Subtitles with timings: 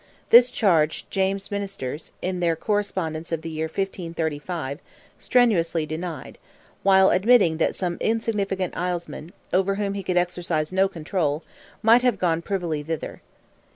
[0.31, 4.79] This charge James' ministers, in their correspondence of the year 1535,
[5.19, 6.39] strenuously denied,
[6.81, 11.43] while admitting that some insignificant Islesmen, over whom he could exercise no control,
[11.83, 13.21] might have gone privily thither.